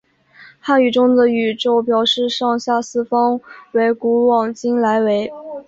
[0.59, 3.39] 汉语中的宇宙表示上下四方
[3.73, 5.31] 为古往今来为。